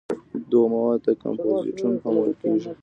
[0.49, 2.69] دغو موادو ته کمپوزېټونه هم ویل کېږي.